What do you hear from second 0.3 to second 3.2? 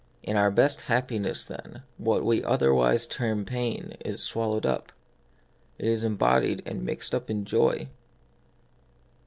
our best happiness, then, what we other wise